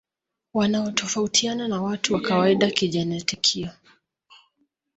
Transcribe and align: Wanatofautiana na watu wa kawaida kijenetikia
Wanatofautiana 0.53 1.67
na 1.67 1.81
watu 1.81 2.13
wa 2.13 2.21
kawaida 2.21 2.71
kijenetikia 2.71 3.75